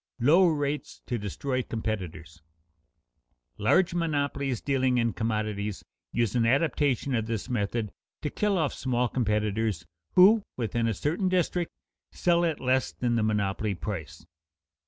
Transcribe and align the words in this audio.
[Sidenote: 0.17 0.33
Low 0.35 0.47
rates 0.47 1.01
to 1.05 1.19
destroy 1.19 1.61
competitors] 1.61 2.41
Large 3.59 3.93
monopolies 3.93 4.59
dealing 4.59 4.97
in 4.97 5.13
commodities 5.13 5.85
use 6.11 6.33
an 6.33 6.43
adaptation 6.43 7.13
of 7.13 7.27
this 7.27 7.49
method 7.51 7.91
to 8.23 8.31
kill 8.31 8.57
off 8.57 8.73
small 8.73 9.07
competitors 9.07 9.85
who, 10.15 10.41
within 10.57 10.87
a 10.87 10.95
certain 10.95 11.29
district, 11.29 11.71
sell 12.11 12.43
at 12.45 12.59
less 12.59 12.91
than 12.91 13.15
the 13.15 13.21
monopoly 13.21 13.75
price. 13.75 14.25